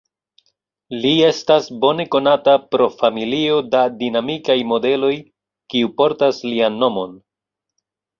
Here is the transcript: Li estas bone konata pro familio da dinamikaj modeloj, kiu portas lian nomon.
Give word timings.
Li 1.01 1.09
estas 1.25 1.65
bone 1.83 2.05
konata 2.15 2.55
pro 2.75 2.87
familio 3.01 3.59
da 3.75 3.81
dinamikaj 3.99 4.55
modeloj, 4.71 5.11
kiu 5.75 5.93
portas 6.01 6.41
lian 6.55 6.81
nomon. 6.85 7.15